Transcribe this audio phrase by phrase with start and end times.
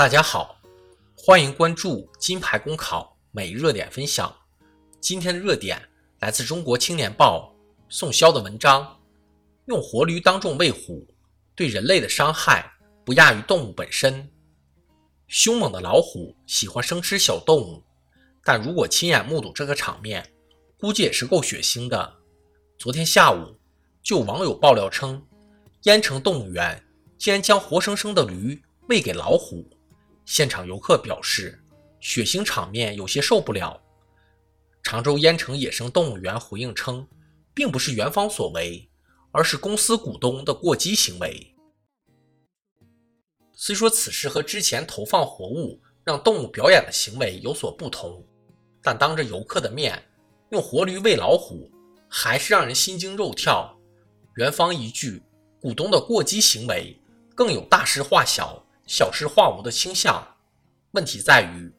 [0.00, 0.58] 大家好，
[1.14, 4.34] 欢迎关注金牌公考每日热点分享。
[4.98, 5.78] 今天的热点
[6.20, 7.54] 来自中国青年报
[7.90, 8.98] 宋潇的文章：
[9.66, 11.06] 用活驴当众喂虎，
[11.54, 12.72] 对人类的伤害
[13.04, 14.26] 不亚于动物本身。
[15.28, 17.84] 凶猛的老虎喜欢生吃小动物，
[18.42, 20.32] 但如果亲眼目睹这个场面，
[20.78, 22.14] 估计也是够血腥的。
[22.78, 23.54] 昨天下午，
[24.02, 25.22] 就网友爆料称，
[25.82, 26.82] 盐城动物园
[27.18, 29.68] 竟然将活生生的驴喂给老虎。
[30.30, 31.60] 现场游客表示，
[31.98, 33.82] 血腥场面有些受不了。
[34.80, 37.04] 常州淹城野生动物园回应称，
[37.52, 38.88] 并不是园方所为，
[39.32, 41.52] 而是公司股东的过激行为。
[43.54, 48.24] 虽说此事和之前投放活物让动物表演的行为有所不同，
[48.80, 50.00] 但当着游客的面
[50.50, 51.68] 用活驴喂老虎，
[52.08, 53.76] 还是让人心惊肉跳。
[54.36, 55.20] 园方一句
[55.60, 56.96] “股东的过激行为”，
[57.34, 58.64] 更有大事化小。
[58.90, 60.26] 小事化无的倾向，
[60.94, 61.72] 问题在于，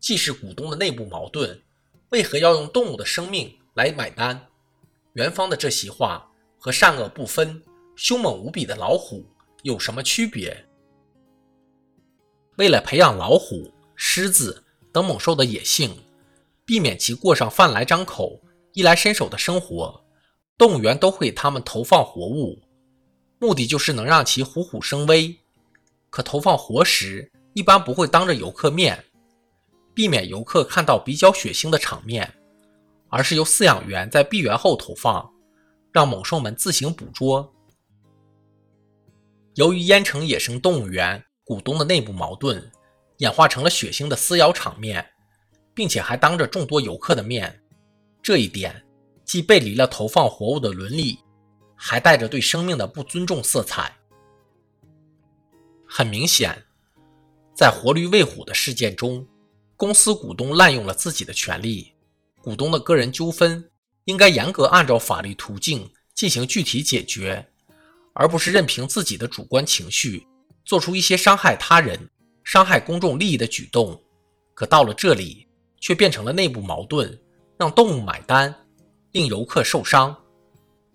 [0.00, 1.62] 既是股东的内部矛盾，
[2.08, 4.48] 为何要用动物的生命来买单？
[5.12, 6.28] 元芳的这席话
[6.58, 7.62] 和善恶不分、
[7.94, 9.24] 凶猛无比的老虎
[9.62, 10.66] 有什么区别？
[12.56, 15.96] 为了培养老虎、狮子等猛兽的野性，
[16.64, 20.04] 避免其过上饭来张口、衣来伸手的生活，
[20.58, 22.60] 动物园都会给它们投放活物，
[23.38, 25.38] 目的就是能让其虎虎生威。
[26.16, 29.04] 可投放活食一般不会当着游客面，
[29.92, 32.32] 避免游客看到比较血腥的场面，
[33.10, 35.30] 而是由饲养员在闭园后投放，
[35.92, 37.54] 让猛兽们自行捕捉。
[39.56, 42.66] 由于烟城野生动物园股东的内部矛盾，
[43.18, 45.06] 演化成了血腥的撕咬场面，
[45.74, 47.60] 并且还当着众多游客的面，
[48.22, 48.82] 这一点
[49.26, 51.18] 既背离了投放活物的伦理，
[51.76, 53.94] 还带着对生命的不尊重色彩。
[55.98, 56.54] 很明显，
[57.54, 59.26] 在活驴喂虎的事件中，
[59.78, 61.90] 公司股东滥用了自己的权利。
[62.42, 63.66] 股东的个人纠纷
[64.04, 67.42] 应该严格按照法律途径进行具体解决，
[68.12, 70.26] 而不是任凭自己的主观情绪
[70.66, 71.98] 做出一些伤害他人、
[72.44, 73.98] 伤害公众利益的举动。
[74.52, 75.48] 可到了这里，
[75.80, 77.18] 却变成了内部矛盾，
[77.58, 78.54] 让动物买单，
[79.12, 80.14] 令游客受伤。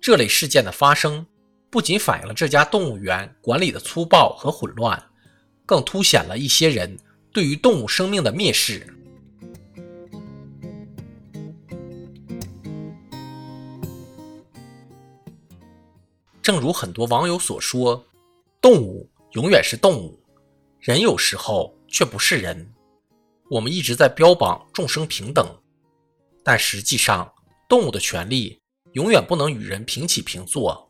[0.00, 1.24] 这类事件的发生。
[1.70, 5.02] 不仅反映了这家动物园管理的粗暴和混乱，
[5.66, 6.98] 更凸显了一些人
[7.30, 8.86] 对于动物生命的蔑视。
[16.40, 18.02] 正如很多网友所说，
[18.62, 20.18] 动物永远是动物，
[20.80, 22.74] 人有时候却不是人。
[23.50, 25.46] 我们一直在标榜众生平等，
[26.42, 27.30] 但实际上，
[27.68, 28.58] 动物的权利
[28.92, 30.87] 永远不能与人平起平坐。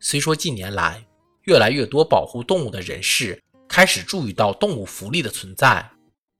[0.00, 1.04] 虽说近年来
[1.42, 5.90] 越来越多保护动物的人士开始注意到动物福利的存在，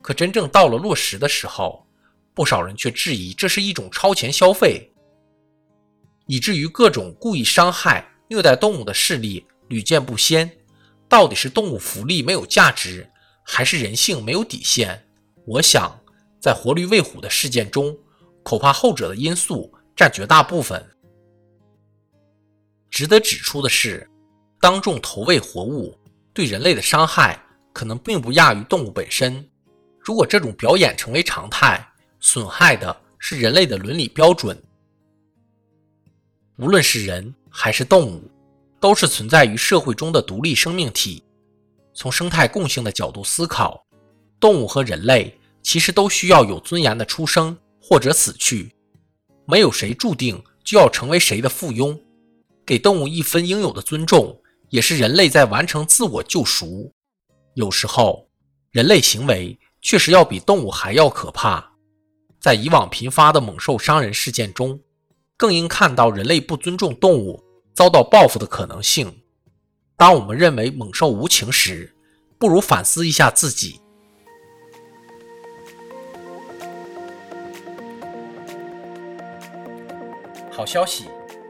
[0.02, 1.86] 可真正到了落实的时候，
[2.34, 4.90] 不少人却质疑这是一种超前消费，
[6.26, 10.50] 以至于各种故意伤害、虐待动物的事例屡见不鲜。
[11.08, 13.10] 到底是动物福利没有价值，
[13.42, 15.06] 还是人性没有底线？
[15.46, 15.98] 我想，
[16.38, 17.96] 在活驴喂虎的事件中，
[18.42, 20.86] 恐怕后者的因素占绝大部分。
[22.98, 24.04] 值得指出的是，
[24.60, 25.96] 当众投喂活物
[26.34, 27.40] 对人类的伤害
[27.72, 29.48] 可能并不亚于动物本身。
[30.00, 31.80] 如果这种表演成为常态，
[32.18, 34.60] 损害的是人类的伦理标准。
[36.56, 38.28] 无论是人还是动物，
[38.80, 41.22] 都是存在于社会中的独立生命体。
[41.94, 43.80] 从生态共性的角度思考，
[44.40, 48.74] 动物和人类其实都需要有尊严的出生或者死去，
[49.46, 51.96] 没有谁注定就要成为谁的附庸。
[52.68, 56.92] 给动物一分应有的尊重，也是人类在完成自我救赎。
[57.54, 58.28] 有时候，
[58.72, 61.72] 人类行为确实要比动物还要可怕。
[62.38, 64.78] 在以往频发的猛兽伤人事件中，
[65.38, 67.42] 更应看到人类不尊重动物
[67.72, 69.22] 遭到报复的可能性。
[69.96, 71.96] 当我们认为猛兽无情时，
[72.38, 73.80] 不如反思一下自己。
[80.52, 81.06] 好消息！